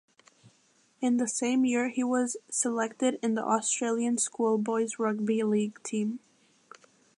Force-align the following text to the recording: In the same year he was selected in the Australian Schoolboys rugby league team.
In 0.99 1.17
the 1.17 1.27
same 1.27 1.63
year 1.63 1.89
he 1.89 2.03
was 2.03 2.35
selected 2.49 3.19
in 3.21 3.35
the 3.35 3.45
Australian 3.45 4.17
Schoolboys 4.17 4.97
rugby 4.97 5.43
league 5.43 5.77
team. 5.83 6.19